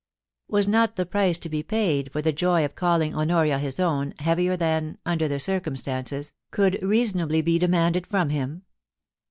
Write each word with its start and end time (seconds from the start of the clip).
Was 0.47 0.67
not 0.67 0.95
the 0.95 1.05
price 1.05 1.37
to 1.37 1.47
be 1.47 1.61
paid 1.61 2.11
for 2.11 2.23
the 2.23 2.33
joy 2.33 2.65
of 2.65 2.73
calling 2.73 3.13
Honoria 3.13 3.59
his 3.59 3.79
own, 3.79 4.15
heavier 4.17 4.57
than, 4.57 4.97
under 5.05 5.27
the 5.27 5.39
circumstances, 5.39 6.33
could 6.49 6.81
reason 6.81 7.21
ably 7.21 7.43
be 7.43 7.59
demanded 7.59 8.07
from 8.07 8.31
him 8.31 8.63